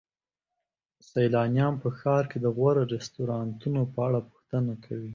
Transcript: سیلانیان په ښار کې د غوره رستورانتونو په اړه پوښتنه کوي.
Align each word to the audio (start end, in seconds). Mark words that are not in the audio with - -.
سیلانیان 1.09 1.73
په 1.83 1.89
ښار 1.97 2.23
کې 2.31 2.37
د 2.41 2.45
غوره 2.57 2.83
رستورانتونو 2.93 3.81
په 3.93 3.99
اړه 4.07 4.19
پوښتنه 4.29 4.73
کوي. 4.85 5.09